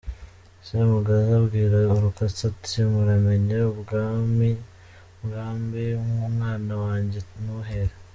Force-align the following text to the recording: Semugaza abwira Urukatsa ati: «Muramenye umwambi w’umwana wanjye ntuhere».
Semugaza 0.67 1.31
abwira 1.39 1.77
Urukatsa 1.95 2.43
ati: 2.51 2.77
«Muramenye 2.91 3.57
umwambi 5.25 5.85
w’umwana 6.17 6.73
wanjye 6.83 7.19
ntuhere». 7.43 7.93